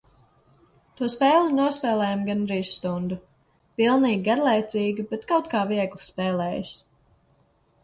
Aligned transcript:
To 0.99 1.09
spēli 1.15 1.51
nospēlējam 1.57 2.23
gandrīz 2.29 2.71
stundu. 2.79 3.19
Pilnīgi 3.83 4.25
garlaicīga, 4.31 5.07
bet 5.15 5.31
kaut 5.35 5.53
kā 5.55 5.65
viegli 5.75 6.05
spēlējas. 6.11 6.75